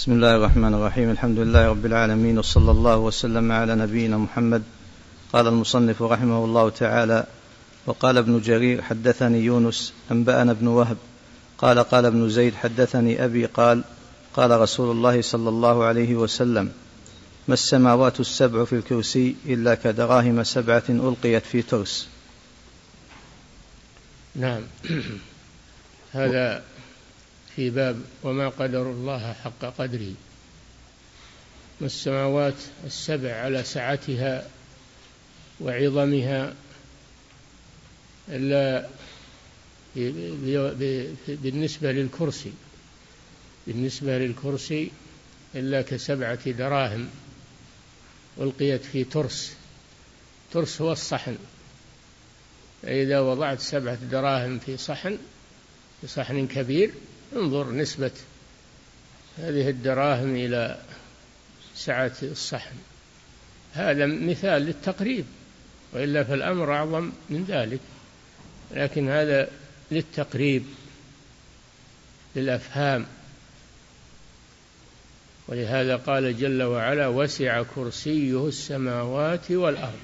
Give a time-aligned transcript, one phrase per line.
[0.00, 1.10] بسم الله الرحمن الرحيم.
[1.10, 4.62] الحمد لله رب العالمين وصلى الله وسلم على نبينا محمد.
[5.32, 7.24] قال المصنف رحمه الله تعالى
[7.86, 10.96] وقال ابن جرير حدثني يونس أنبأنا ابن وهب.
[11.58, 13.84] قال قال ابن زيد حدثني أبي قال
[14.34, 16.72] قال رسول الله صلى الله عليه وسلم
[17.48, 22.08] ما السماوات السبع في الكرسي إلا كدراهم سبعة ألقيت في ترس.
[24.36, 24.62] نعم.
[26.12, 26.62] هذا
[27.56, 30.12] في باب وما قدر الله حق قدره.
[31.80, 32.54] والسماوات
[32.86, 34.48] السبع على سعتها
[35.60, 36.54] وعظمها
[38.28, 38.88] إلا
[41.28, 42.52] بالنسبة للكرسي
[43.66, 44.90] بالنسبة للكرسي
[45.54, 47.08] إلا كسبعة دراهم
[48.40, 49.52] ألقيت في ترس.
[50.52, 51.36] ترس هو الصحن.
[52.82, 55.18] فإذا وضعت سبعة دراهم في صحن
[56.00, 56.90] في صحن كبير
[57.36, 58.10] انظر نسبة
[59.38, 60.80] هذه الدراهم إلى
[61.74, 62.76] سعة الصحن.
[63.74, 65.24] هذا مثال للتقريب
[65.92, 67.80] وإلا فالأمر أعظم من ذلك.
[68.70, 69.50] لكن هذا
[69.90, 70.64] للتقريب
[72.36, 73.06] للأفهام.
[75.48, 80.00] ولهذا قال جل وعلا وسع كرسيه السماوات والأرض.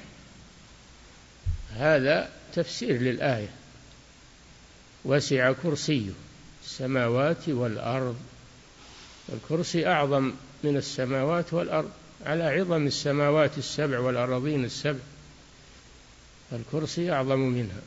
[1.76, 3.48] هذا تفسير للآية.
[5.04, 6.10] وسع كرسيه.
[6.66, 8.16] السماوات والأرض.
[9.32, 10.32] الكرسي أعظم
[10.64, 11.90] من السماوات والأرض
[12.26, 14.98] على عظم السماوات السبع والأراضين السبع.
[16.52, 17.80] الكرسي أعظم منها.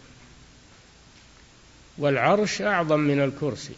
[1.97, 3.73] والعرش أعظم من الكرسي.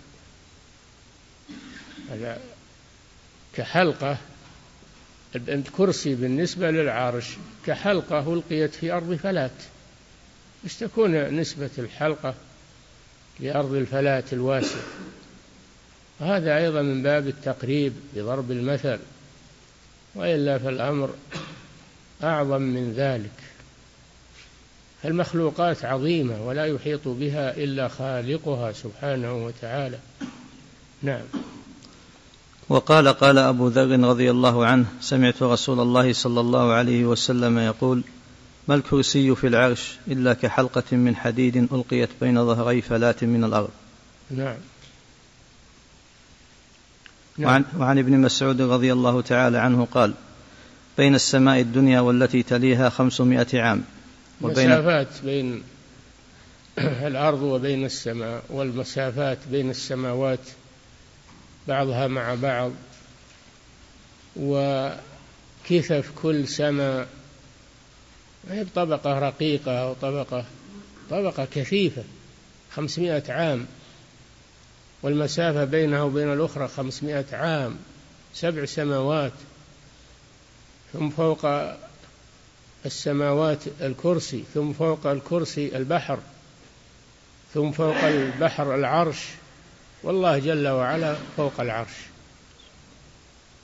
[3.55, 4.17] كحلقة
[5.35, 7.27] الكرسي بالنسبة للعرش
[7.65, 9.51] كحلقة ألقيت في أرض فلات.
[10.63, 12.35] إيش تكون نسبة الحلقة؟
[13.41, 14.79] لأرض الفلاة الواسع.
[16.19, 18.99] هذا أيضا من باب التقريب بضرب المثل
[20.15, 21.09] وإلا فالأمر
[22.23, 23.31] أعظم من ذلك.
[25.05, 29.97] المخلوقات عظيمة ولا يحيط بها إلا خالقها سبحانه وتعالى.
[31.03, 31.23] نعم.
[32.69, 38.03] وقال قال أبو ذر رضي الله عنه سمعت رسول الله صلى الله عليه وسلم يقول
[38.67, 43.69] ما الكرسي في العرش إلا كحلقة من حديد ألقيت بين ظهري فلاة من الأرض.
[44.31, 44.57] نعم.
[47.39, 50.13] وعن, وعن ابن مسعود رضي الله تعالى عنه قال
[50.97, 53.83] بين السماء الدنيا والتي تليها خمسمائة عام
[54.41, 55.63] وبين مسافات بين
[57.11, 60.39] الأرض وبين السماء والمسافات بين السماوات
[61.67, 62.71] بعضها مع بعض
[64.35, 67.07] وكثف كل سماء
[68.49, 70.45] ما هي بطبقة رقيقة أو طبقة
[71.09, 72.03] طبقة كثيفة
[72.71, 73.65] خمسمائة عام.
[75.03, 77.77] والمسافة بينها وبين الأخرى خمسمائة عام
[78.33, 79.31] سبع سماوات.
[80.93, 81.45] ثم فوق
[82.85, 86.19] السماوات الكرسي ثم فوق الكرسي البحر
[87.53, 89.25] ثم فوق البحر العرش.
[90.03, 91.93] والله جل وعلا فوق العرش.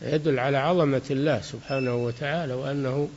[0.01, 3.09] يدل على عظمة الله سبحانه وتعالى وأنه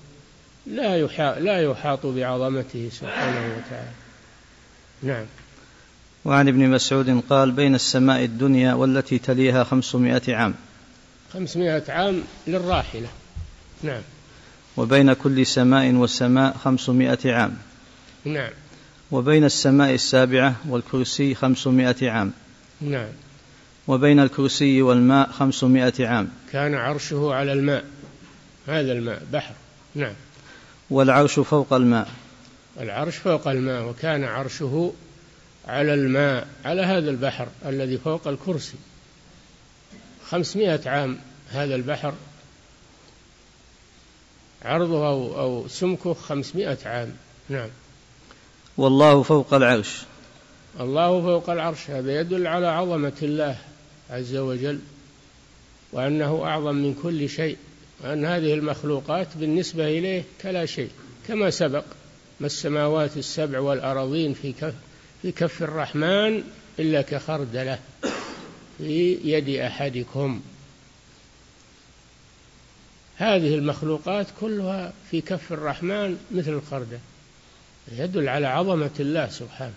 [0.66, 3.93] لا يحاط لا يحاط بعظمته سبحانه وتعالى.
[5.03, 5.25] نعم.
[6.25, 10.54] وعن ابن مسعود قال بين السماء الدنيا والتي تليها خمسمائة عام.
[11.32, 13.09] خمسمائة عام للراحلة.
[13.82, 14.03] نعم.
[14.76, 17.56] وبين كل سماء وسماء خمسمائة عام.
[18.25, 18.50] نعم.
[19.10, 22.32] وبين السماء السابعة والكرسي خمسمائة عام.
[22.81, 23.09] نعم.
[23.88, 26.28] وبين الكرسي والماء خمسمائة عام.
[26.53, 27.84] كان عرشه على الماء.
[28.66, 29.54] هذا الماء بحر.
[29.94, 30.15] نعم.
[30.91, 32.09] والعرش فوق الماء.
[32.81, 34.93] العرش فوق الماء وكان عرشه
[35.69, 38.77] على الماء على هذا البحر الذي فوق الكرسي.
[40.28, 41.19] خمسمائة عام
[41.51, 42.15] هذا البحر.
[44.62, 47.12] عرضه أو, أو سمكه خمسمائة عام.
[47.49, 47.69] نعم.
[48.77, 50.03] والله فوق العرش.
[50.81, 51.91] الله فوق العرش.
[51.91, 53.57] هذا يدل على عظمة الله
[54.11, 54.78] عز وجل
[55.93, 57.57] وأنه أعظم من كل شيء.
[58.05, 60.91] وأن هذه المخلوقات بالنسبة إليه كلا شيء
[61.29, 61.85] كما سبق
[62.41, 64.75] ما السماوات السبع والأراضين في كف
[65.23, 66.43] في كف الرحمن
[66.79, 67.79] إلا كخردلة
[68.79, 70.41] في يد أحدكم.
[73.17, 76.99] هذه المخلوقات كلها في كف الرحمن مثل الخردة
[77.93, 79.75] يدل على عظمة الله سبحانه.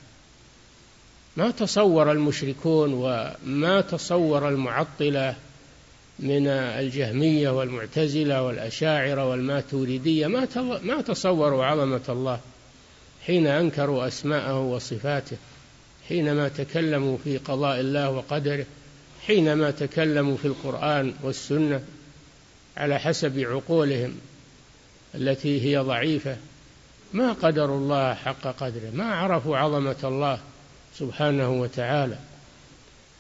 [1.38, 5.36] ما تصور المشركون وما تصور المعطلة
[6.20, 10.48] من الجهمية والمعتزلة والأشاعرة والماتوريدية ما
[10.84, 12.40] ما تصوروا عظمة الله
[13.26, 15.38] حين أنكروا أسماءه وصفاته
[16.10, 18.66] حينما تكلموا في قضاء الله وقدره
[19.28, 21.84] حينما تكلموا في القرآن والسنة
[22.78, 24.18] على حسب عقولهم
[25.16, 26.38] التي هي ضعيفة.
[27.14, 30.40] ما قدروا الله حق قدره ما عرفوا عظمة الله
[31.00, 32.18] سبحانه وتعالى.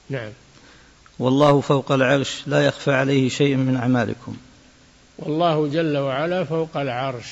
[0.10, 0.32] نعم.
[1.20, 4.38] والله فوق العرش لا يخفى عليه شيء من أعمالكم.
[5.20, 7.28] والله جل وعلا فوق العرش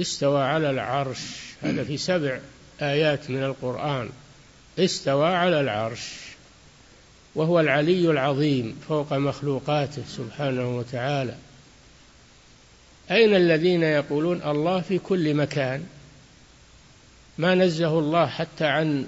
[0.00, 1.20] استوى على العرش.
[1.62, 2.38] هذا في سبع
[2.82, 4.08] آيات من القرآن.
[4.78, 6.12] استوى على العرش
[7.34, 11.34] وهو العلي العظيم فوق مخلوقاته سبحانه وتعالى.
[13.10, 15.86] أين الذين يقولون الله في كل مكان؟
[17.38, 19.06] ما نزه الله حتى عن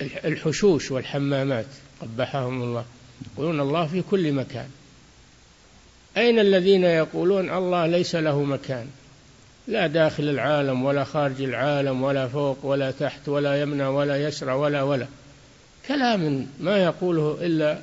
[0.00, 1.66] الحشوش والحمامات
[2.00, 2.84] قبحهم الله.
[3.32, 4.68] يقولون الله في كل مكان.
[6.16, 8.86] أين الذين يقولون الله ليس له مكان؟
[9.68, 14.82] لا داخل العالم ولا خارج العالم ولا فوق ولا تحت ولا يمنى ولا يسرى ولا
[14.82, 15.06] ولا.
[15.88, 17.78] كلام ما يقوله إلا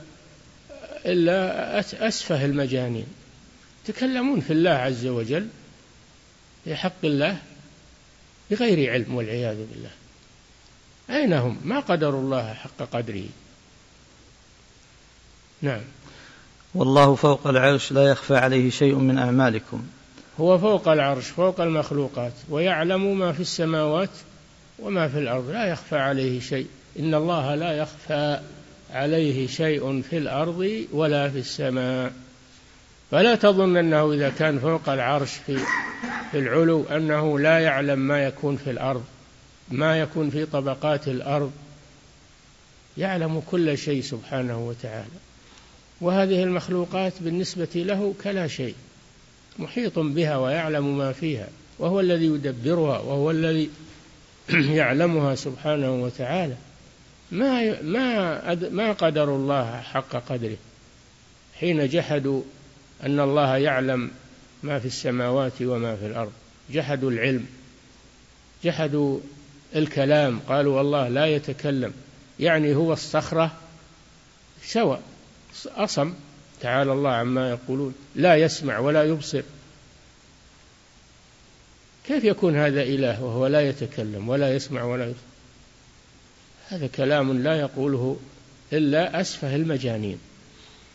[1.06, 3.08] إلا أسفه المجانين.
[3.86, 5.48] يتكلمون في الله عز وجل
[6.66, 7.38] في حق الله
[8.52, 9.92] بغير علم والعياذ بالله.
[11.10, 13.26] أين هم؟ ما قدروا الله حق قدره.
[15.62, 15.82] نعم.
[16.76, 19.84] والله فوق العرش لا يخفى عليه شيء من أعمالكم.
[20.40, 24.10] هو فوق العرش فوق المخلوقات ويعلم ما في السماوات
[24.80, 25.50] وما في الأرض.
[25.50, 26.68] لا يخفى عليه شيء.
[27.00, 28.40] إن الله لا يخفى
[28.94, 32.12] عليه شيء في الأرض ولا في السماء.
[33.12, 35.58] فلا تظن أنه إذا كان فوق العرش في
[36.32, 39.04] في العلو أنه لا يعلم ما يكون في الأرض.
[39.72, 41.52] ما يكون في طبقات الأرض
[42.98, 45.18] يعلم كل شيء سبحانه وتعالى.
[46.02, 48.76] وهذه المخلوقات بالنسبة له كلا شيء
[49.60, 51.48] محيط بها ويعلم ما فيها
[51.80, 53.70] وهو الذي يدبرها وهو الذي
[54.80, 56.56] يعلمها سبحانه وتعالى.
[57.32, 60.58] ما ما ما قدروا الله حق قدره.
[61.60, 62.42] حين جحدوا
[63.04, 64.12] أن الله يعلم
[64.64, 66.32] ما في السماوات وما في الأرض
[66.74, 67.46] جحدوا العلم
[68.64, 69.20] جحدوا
[69.76, 71.94] الكلام قالوا والله لا يتكلم.
[72.40, 73.52] يعني هو الصخرة
[74.64, 75.02] سواء
[75.66, 76.14] أصم
[76.62, 79.42] تعالى الله عما يقولون لا يسمع ولا يبصر.
[82.08, 85.22] كيف يكون هذا إله وهو لا يتكلم ولا يسمع ولا يبصر؟
[86.70, 88.20] هذا كلام لا يقوله
[88.74, 90.20] إلا أسفه المجانين.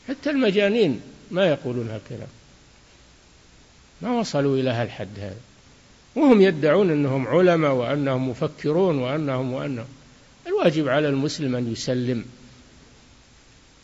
[0.08, 2.28] حتى المجانين ما يقولون هالكلام
[4.02, 5.51] ما وصلوا إلى هالحد هذا.
[6.16, 9.86] وهم يدعون أنهم علماء وأنهم مفكرون وأنهم وأنهم
[10.46, 12.24] الواجب على المسلم أن يسلم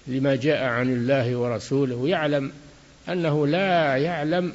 [0.06, 2.52] لما جاء عن الله ورسوله ويعلم
[3.08, 4.52] أنه لا يعلم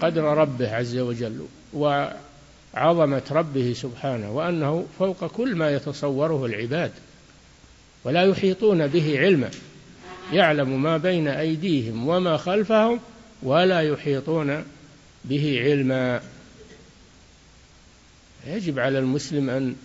[0.00, 6.92] قدر ربه عز وجل وعظمة ربه سبحانه وأنه فوق كل ما يتصوره العباد
[8.04, 9.50] ولا يحيطون به علما.
[10.32, 13.00] يعلم ما بين أيديهم وما خلفهم
[13.42, 14.64] ولا يحيطون
[15.24, 16.20] به علما.
[18.46, 19.76] يجب على المسلم أن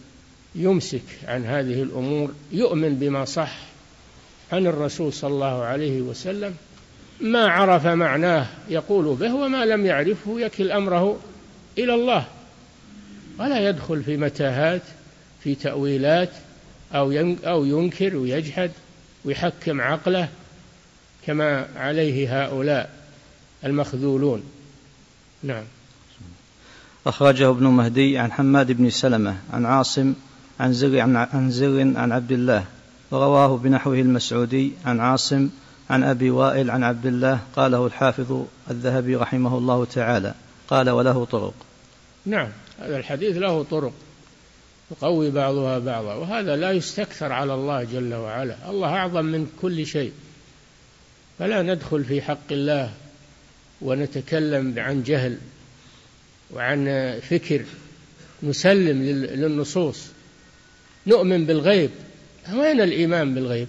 [0.55, 3.59] يمسك عن هذه الأمور يؤمن بما صح
[4.51, 6.55] عن الرسول صلى الله عليه وسلم.
[7.21, 11.19] ما عرف معناه يقول به وما لم يعرفه يكل أمره
[11.77, 12.25] إلى الله.
[13.39, 14.81] ولا يدخل في متاهات
[15.43, 16.29] في تأويلات
[16.93, 18.71] أو ينكر ويجحد
[19.25, 20.29] ويحكم عقله
[21.25, 22.89] كما عليه هؤلاء
[23.65, 24.43] المخذولون.
[25.43, 25.63] نعم.
[27.07, 30.13] أخرجه ابن مهدي عن حماد بن سلمة عن عاصم
[30.59, 32.65] عن زر عن زر عن عبد الله
[33.11, 35.49] ورواه بنحوه المسعودي عن عاصم
[35.89, 40.33] عن أبي وائل عن عبد الله قاله الحافظ الذهبي رحمه الله تعالى
[40.67, 41.53] قال وله طرق.
[42.25, 42.49] نعم.
[42.79, 43.93] هذا الحديث له طرق
[44.91, 48.55] يقوي بعضها بعضا وهذا لا يستكثر على الله جل وعلا.
[48.69, 50.11] الله أعظم من كل شيء.
[51.39, 52.93] فلا ندخل في حق الله
[53.83, 55.37] ونتكلم عن جهل
[56.51, 57.61] وعن فكر
[58.43, 60.07] نسلم للنصوص.
[61.07, 61.89] نؤمن بالغيب.
[62.53, 63.67] وين الإيمان بالغيب؟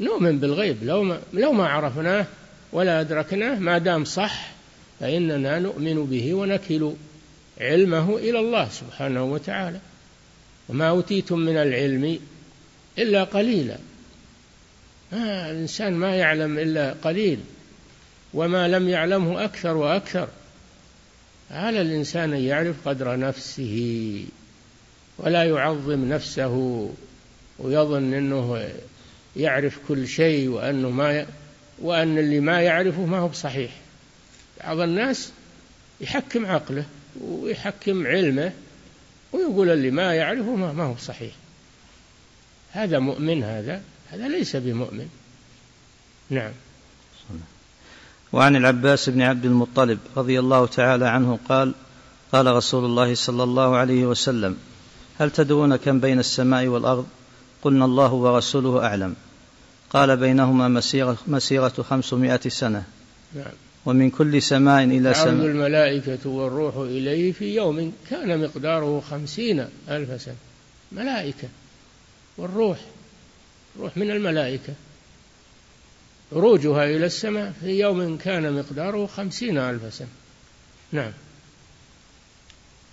[0.00, 0.76] نؤمن بالغيب.
[0.82, 2.26] لو ما, لو ما عرفناه
[2.72, 4.52] ولا أدركناه ما دام صح
[5.00, 6.92] فإننا نؤمن به ونكل
[7.60, 9.80] علمه إلى الله سبحانه وتعالى.
[10.68, 12.18] وما أوتيتم من العلم
[12.98, 13.76] إلا قليلا.
[15.12, 17.38] آه الإنسان ما يعلم إلا قليل.
[18.34, 20.28] وما لم يعلمه أكثر وأكثر.
[21.50, 24.24] على الإنسان أن يعرف قدر نفسه
[25.18, 26.90] ولا يعظم نفسه
[27.58, 28.70] ويظن أنه
[29.36, 31.26] يعرف كل شيء وأنه ما ي...
[31.78, 33.70] وأن اللي ما يعرفه ما هو بصحيح؟
[34.64, 35.32] بعض الناس
[36.00, 36.84] يحكم عقله
[37.20, 38.52] ويحكم علمه
[39.32, 41.32] ويقول اللي ما يعرفه ما, ما هو بصحيح.
[42.72, 45.08] هذا مؤمن هذا؟ هذا ليس بمؤمن.
[46.30, 46.52] نعم.
[48.32, 51.74] وعن العباس بن عبد المطلب رضي الله تعالى عنه قال
[52.32, 54.56] قال رسول الله صلى الله عليه وسلم
[55.18, 57.06] هل تدرون كم بين السماء والأرض؟
[57.62, 59.14] قلنا الله ورسوله أعلم.
[59.90, 62.84] قال بينهما مسيرة, مسيرة خمسمائة سنة.
[63.34, 63.52] نعم
[63.86, 65.46] ومن كل سماء إلى سماء.
[65.46, 70.34] الملائكة والروح إليه في يوم كان مقداره خمسين ألف سنة.
[70.92, 71.48] ملائكة
[72.38, 72.78] والروح
[73.80, 74.74] روح من الملائكة.
[76.32, 80.08] عروجها إلى السماء في يوم كان مقداره خمسين ألف سنة.
[80.92, 81.12] نعم.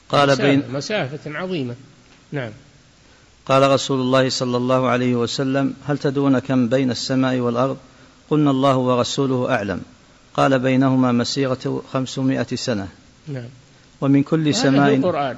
[0.10, 1.76] قال مسافة بين مسافة عظيمة.
[2.32, 2.52] نعم.
[3.46, 7.78] قال رسول الله صلى الله عليه وسلم هل تدرون كم بين السماء والأرض؟
[8.30, 9.82] قلنا الله ورسوله أعلم.
[10.34, 12.88] قال بينهما مسيرة خمسمائة سنة.
[13.28, 13.50] نعم.
[14.02, 15.38] ومن كل سماء القرآن.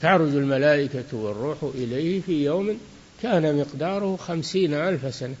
[0.00, 2.78] تعرج الملائكة والروح إليه في يوم
[3.22, 5.34] كان مقداره خمسين ألف سنة.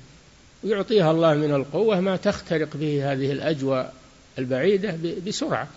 [0.64, 3.94] ويعطيها الله من القوة ما تخترق به هذه الأجواء
[4.38, 5.68] البعيدة بسرعة.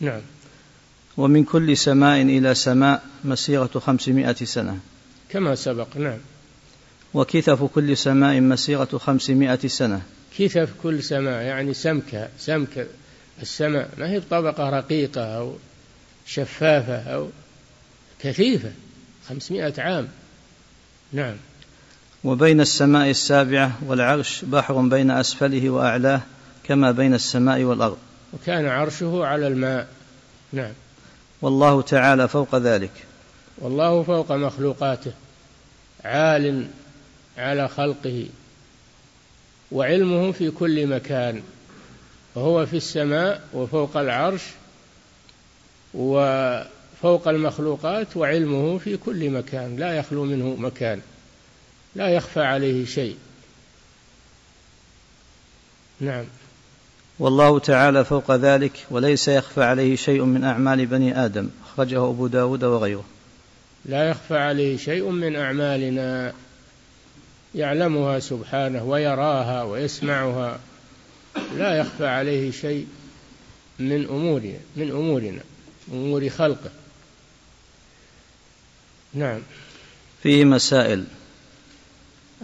[0.00, 0.20] نعم.
[1.16, 4.78] ومن كل سماء إلى سماء مسيرة خمسمائة سنة.
[5.28, 6.18] كما سبق نعم.
[7.14, 10.02] وكثف كل سماء مسيرة خمسمائة سنة.
[10.38, 12.86] كثف كل سماء يعني سمكة سمك
[13.42, 13.90] السماء.
[13.98, 15.56] ما هي بطبقة رقيقة أو
[16.26, 17.28] شفافة أو
[18.20, 18.72] كثيفة.
[19.28, 20.08] خمسمائة عام.
[21.12, 21.36] نعم.
[22.24, 26.20] وبين السماء السابعة والعرش بحر بين أسفله وأعلاه
[26.64, 27.98] كما بين السماء والأرض.
[28.32, 29.88] وكان عرشه على الماء.
[30.52, 30.72] نعم.
[31.42, 32.90] والله تعالى فوق ذلك.
[33.58, 35.12] والله فوق مخلوقاته
[36.04, 36.66] عال
[37.38, 38.26] على خلقه
[39.72, 41.42] وعلمه في كل مكان
[42.34, 44.42] وهو في السماء وفوق العرش
[45.94, 51.00] وفوق المخلوقات وعلمه في كل مكان لا يخلو منه مكان.
[51.94, 53.16] لا يخفى عليه شيء.
[56.00, 56.24] نعم.
[57.18, 61.48] والله تعالى فوق ذلك وليس يخفى عليه شيء من أعمال بني آدم.
[61.64, 63.04] أخرجه أبو داود وغيره.
[63.84, 66.32] لا يخفى عليه شيء من أعمالنا.
[67.54, 70.60] يعلمها سبحانه ويراها ويسمعها.
[71.56, 72.86] لا يخفى عليه شيء
[73.78, 75.42] من أمورنا من أمورنا
[75.92, 76.70] أمور خلقه.
[79.14, 79.40] نعم.
[80.22, 81.04] فيه مسائل.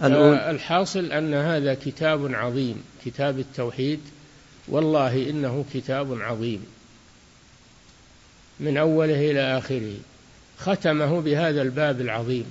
[0.03, 0.37] الأول.
[0.37, 3.99] الحاصل أن هذا كتاب عظيم كتاب التوحيد.
[4.67, 6.65] والله إنه كتاب عظيم.
[8.59, 9.93] من أوله إلى آخره.
[10.57, 12.45] ختمه بهذا الباب العظيم.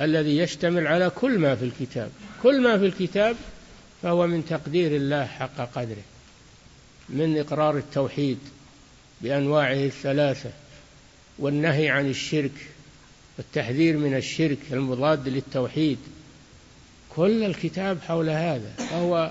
[0.00, 2.10] الذي يشتمل على كل ما في الكتاب.
[2.42, 3.36] كل ما في الكتاب
[4.02, 6.02] فهو من تقدير الله حق قدره.
[7.08, 8.38] من إقرار التوحيد
[9.20, 10.50] بأنواعه الثلاثة.
[11.38, 12.66] والنهي عن الشرك.
[13.38, 15.98] والتحذير من الشرك المضاد للتوحيد.
[17.16, 19.30] كل الكتاب حول هذا فهو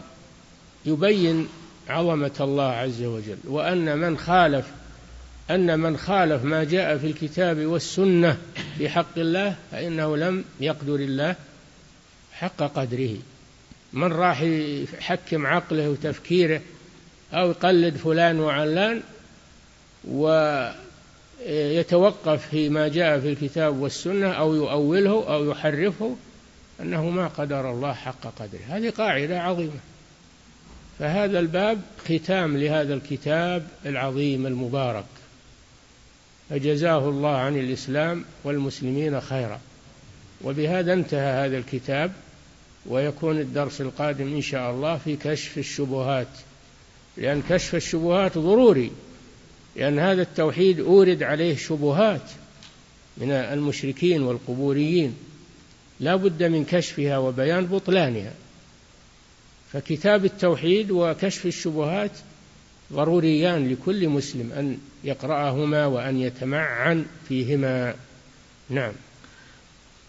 [0.86, 1.48] يبين
[1.90, 4.66] عظمة الله عز وجل وأن من خالف
[5.52, 8.38] أن من خالف ما جاء في الكتاب والسنة
[8.80, 11.36] بحق الله فإنه لم يقدر الله
[12.32, 13.16] حق قدره.
[13.94, 16.62] من راح يحكم عقله وتفكيره
[17.34, 19.02] أو يقلد فلان وعلان
[21.46, 26.16] ويتوقف فيما جاء في الكتاب والسنة أو يؤوله أو يحرفه
[26.82, 28.60] أنه ما قدر الله حق قدره.
[28.70, 29.80] هذه قاعدة عظيمة.
[31.00, 35.06] فهذا الباب ختام لهذا الكتاب العظيم المبارك.
[36.50, 39.60] فجزاه الله عن الإسلام والمسلمين خيرا.
[40.44, 42.12] وبهذا انتهى هذا الكتاب
[42.86, 46.28] ويكون الدرس القادم إن شاء الله في كشف الشبهات.
[47.18, 48.92] لأن كشف الشبهات ضروري
[49.76, 52.32] لأن هذا التوحيد أورد عليه شبهات
[53.18, 55.16] من المشركين والقبوريين.
[56.00, 58.34] لا بد من كشفها وبيان بطلانها.
[59.74, 62.12] فكتاب التوحيد وكشف الشبهات
[62.94, 67.96] ضروريان لكل مسلم أن يقرأهما وأن يتمعن فيهما.
[68.70, 68.92] نعم.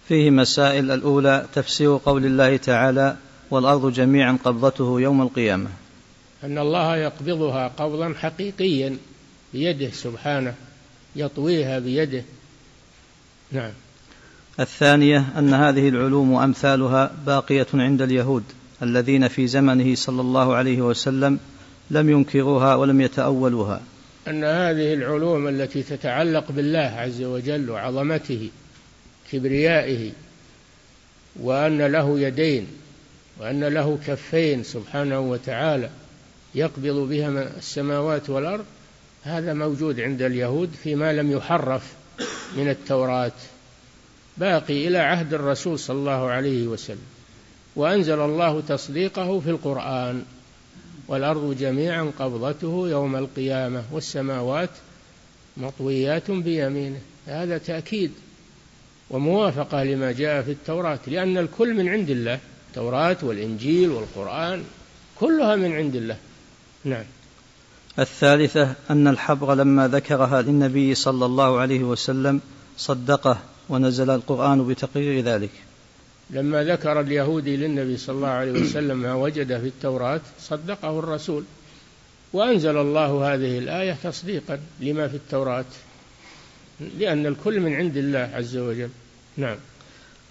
[0.09, 3.16] فيه مسائل الأولى تفسير قول الله تعالى
[3.50, 5.70] والأرض جميعا قبضته يوم القيامة.
[6.44, 8.97] أن الله يقبضها قبضا حقيقيا
[9.52, 10.54] بيده سبحانه
[11.16, 12.25] يطويها بيده.
[13.52, 13.73] نعم.
[14.61, 18.42] الثانية أن هذه العلوم وأمثالها باقية عند اليهود
[18.83, 21.38] الذين في زمنه صلى الله عليه وسلم
[21.90, 23.80] لم ينكروها ولم يتأولوها.
[24.28, 28.50] أن هذه العلوم التي تتعلق بالله عز وجل وعظمته
[29.33, 30.12] كبريائه
[31.40, 32.66] وأن له يدين
[33.40, 35.90] وأن له كفين سبحانه وتعالى
[36.54, 37.28] يقبض بها
[37.59, 38.64] السماوات والأرض
[39.23, 41.92] هذا موجود عند اليهود فيما لم يحرف
[42.57, 43.33] من التوراة.
[44.40, 47.06] باقي إلى عهد الرسول صلى الله عليه وسلم.
[47.76, 50.25] وأنزل الله تصديقه في القرآن.
[51.09, 54.70] والأرض جميعا قبضته يوم القيامة والسماوات
[55.56, 57.00] مطويات بيمينه.
[57.26, 58.12] هذا تأكيد
[59.11, 64.64] وموافقة لما جاء في التوراة لأن الكل من عند الله التوراة والإنجيل والقرآن
[65.20, 66.16] كلها من عند الله.
[66.85, 67.04] نعم.
[67.99, 72.40] الثالثة أن الحبر لما ذكرها للنبي صلى الله عليه وسلم
[72.76, 73.38] صدقه.
[73.71, 75.50] ونزل القرآن بتقرير ذلك.
[76.31, 81.45] لما ذكر اليهودي للنبي صلى الله عليه وسلم ما وجد في التوراة صدقه الرسول.
[82.33, 85.65] وأنزل الله هذه الآية تصديقا لما في التوراة
[86.99, 88.91] لأن الكل من عند الله عز وجل.
[89.37, 89.57] نعم.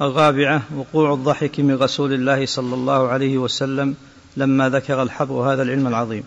[0.02, 3.96] الرابعة وقوع الضحك من رسول الله صلى الله عليه وسلم
[4.38, 6.24] لما ذكر الحبر هذا العلم العظيم.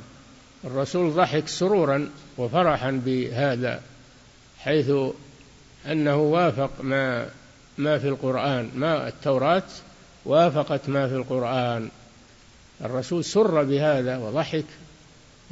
[0.64, 3.80] الرسول ضحك سرورا وفرحا بهذا
[4.58, 4.90] حيث
[5.86, 7.28] أنه وافق ما
[7.78, 9.62] ما في القرآن ما التوراة
[10.24, 11.88] وافقت ما في القرآن.
[12.84, 14.64] الرسول سر بهذا وضحك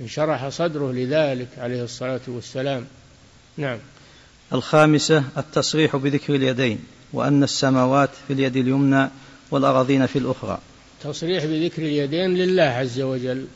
[0.00, 2.86] انشرح صدره لذلك عليه الصلاة والسلام.
[3.56, 3.78] نعم.
[4.52, 6.78] الخامسة التصريح بذكر اليدين
[7.12, 9.08] وأن السماوات في اليد اليمنى
[9.50, 10.58] والأراضين في الأخرى.
[11.02, 13.46] تصريح بذكر اليدين لله عز وجل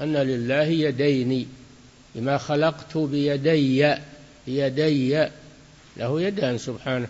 [0.00, 1.48] أن لله يدين
[2.14, 3.94] لما خلقت بيدي
[4.46, 5.28] يدي
[5.98, 7.08] له يدان سبحانه.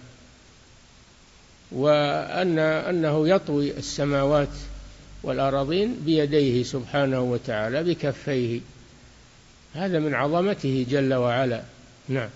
[1.73, 4.49] وأن أنه يطوي السماوات
[5.23, 8.61] والأراضين بيديه سبحانه وتعالى بكفيه.
[9.75, 11.63] هذا من عظمته جل وعلا.
[12.09, 12.29] نعم.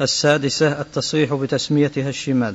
[0.00, 2.54] السادسة التصريح بتسميتها الشمال.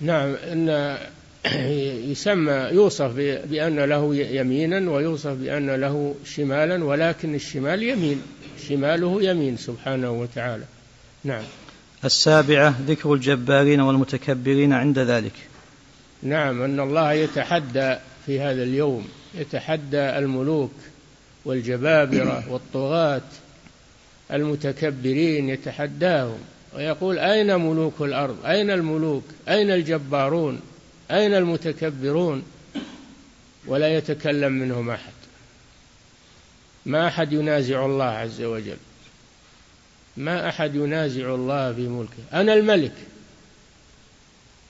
[0.00, 0.34] نعم.
[0.34, 0.98] أن
[2.12, 3.12] يسمى يوصف
[3.50, 8.22] بأن له يمينا ويوصف بأن له شمالا ولكن الشمال يمين.
[8.68, 10.64] شماله يمين سبحانه وتعالى.
[11.24, 11.44] نعم.
[12.04, 15.32] السابعة ذكر الجبارين والمتكبرين عند ذلك.
[16.22, 20.72] نعم أن الله يتحدى في هذا اليوم يتحدى الملوك
[21.44, 23.22] والجبابرة والطغاة
[24.32, 26.38] المتكبرين يتحداهم
[26.74, 30.60] ويقول أين ملوك الأرض؟ أين الملوك؟ أين الجبارون؟
[31.10, 32.42] أين المتكبرون؟
[33.66, 35.12] ولا يتكلم منهم أحد.
[36.86, 38.76] ما أحد ينازع الله عز وجل.
[40.16, 42.40] ما أحد ينازع الله في ملكه.
[42.40, 42.94] أنا الملك.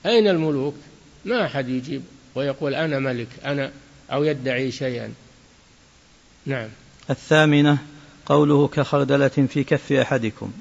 [0.06, 0.74] أين الملوك؟
[1.24, 2.02] ما أحد يجيب
[2.34, 3.72] ويقول أنا ملك أنا
[4.12, 5.12] أو يدعي شيئا.
[6.46, 6.68] نعم.
[7.10, 7.78] الثامنة
[8.26, 10.52] قوله كخردلة في كف أحدكم.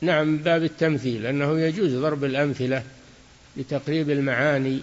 [0.00, 2.82] نعم باب التمثيل أنه يجوز ضرب الأمثلة
[3.56, 4.82] لتقريب المعاني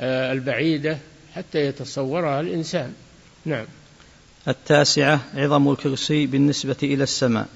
[0.00, 0.98] آه، البعيدة
[1.34, 2.94] حتى يتصورها الإنسان.
[3.44, 3.66] نعم.
[4.48, 7.48] التاسعة عظم الكرسي بالنسبة إلى السماء.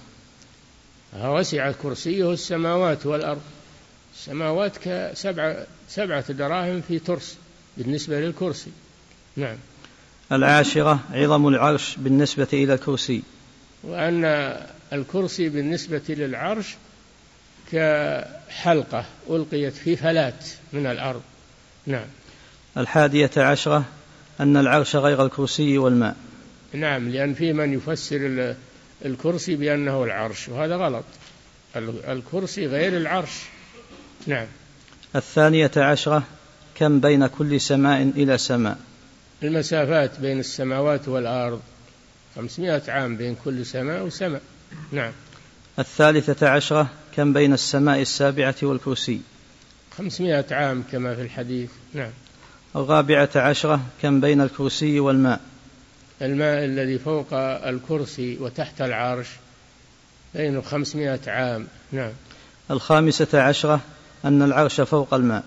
[1.19, 3.43] وسع كرسيه السماوات والأرض.
[4.15, 7.37] السماوات كسبعة سبعة دراهم في ترس
[7.77, 8.71] بالنسبة للكرسي.
[9.37, 9.57] نعم.
[10.33, 13.23] العاشرة عظم العرش بالنسبة إلى الكرسي.
[13.83, 14.25] وأن
[14.93, 16.77] الكرسي بالنسبة للعرش
[17.73, 21.23] كحلقة ألقيت في فلات من الأرض.
[21.87, 22.07] نعم.
[22.77, 23.85] الحادية عشرة
[24.41, 26.17] أن العرش غير الكرسي والماء.
[26.73, 28.55] نعم لأن في من يفسر
[29.05, 31.05] الكرسي بأنه العرش وهذا غلط.
[32.09, 33.31] الكرسي غير العرش.
[34.27, 34.47] نعم.
[35.17, 36.23] الثانية عشرة
[36.75, 38.79] كم بين كل سماء إلى سماء؟
[39.43, 41.61] المسافات بين السماوات والأرض.
[42.37, 44.43] خمسمائة عام بين كل سماء وسماء.
[44.93, 45.13] نعم.
[45.79, 49.21] الثالثة عشرة كم بين السماء السابعة والكرسي؟
[49.99, 51.71] خمسمائة عام كما في الحديث.
[51.95, 52.11] نعم.
[52.77, 55.41] الرابعة عشرة كم بين الكرسي والماء؟
[56.23, 59.29] الماء الذي فوق الكرسي وتحت العرش
[60.35, 61.67] بين خمسمائة عام.
[61.93, 62.13] نعم.
[62.71, 63.81] الخامسة عشرة
[64.25, 65.45] أن العرش فوق الماء.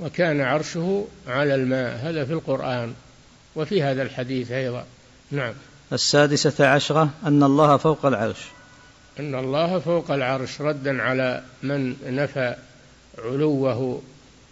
[0.00, 1.96] وكان عرشه على الماء.
[2.02, 2.94] هذا في القرآن
[3.56, 4.84] وفي هذا الحديث أيضا.
[5.30, 5.54] نعم.
[5.92, 8.44] السادسة عشرة أن الله فوق العرش.
[9.20, 12.56] أن الله فوق العرش ردا على من نفى
[13.18, 14.02] علوه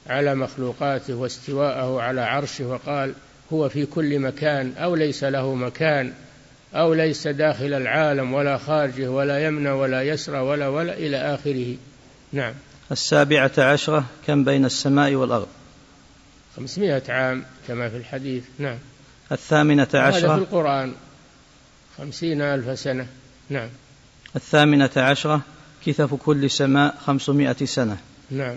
[0.07, 3.15] على مخلوقاته واستواءه على عرشه وقال
[3.53, 6.13] هو في كل مكان أو ليس له مكان
[6.75, 11.77] أو ليس داخل العالم ولا خارجه ولا يمنى ولا يسرى ولا ولا إلى آخره.
[12.33, 12.55] نعم.
[12.93, 15.49] السابعة عشرة كم بين السماء والأرض؟
[16.57, 18.45] خمسمائة عام كما في الحديث.
[18.59, 18.79] نعم.
[19.33, 20.93] الثامنة عشرة هذا في القرآن.
[21.99, 23.07] خمسين ألف سنة.
[23.51, 23.69] نعم.
[24.37, 25.41] الثامنة عشرة
[25.87, 27.97] كثف كل سماء خمسمائة سنة.
[28.31, 28.57] نعم.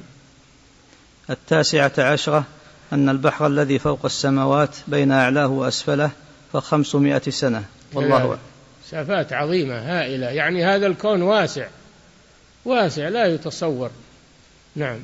[1.30, 2.46] التاسعة عشرة
[2.94, 6.12] أن البحر الذي فوق السماوات بين أعلاه وأسفله
[6.54, 7.64] فخمسمائة سنة.
[7.94, 8.38] والله
[8.88, 10.28] مسافات عظيمة هائلة.
[10.28, 11.68] يعني هذا الكون واسع.
[12.66, 13.90] واسع لا يتصور.
[14.76, 15.00] نعم.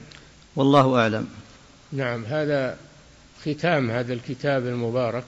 [0.55, 1.27] والله أعلم.
[1.91, 2.77] نعم هذا
[3.45, 5.23] ختام هذا الكتاب المبارك.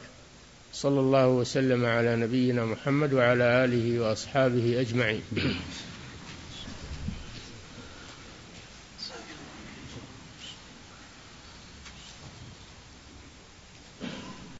[0.73, 5.21] صلى الله وسلم على نبينا محمد وعلى آله وأصحابه أجمعين.